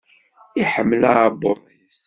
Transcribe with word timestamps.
Iḥemmel 0.61 1.01
aɛebbuḍ-is. 1.11 1.97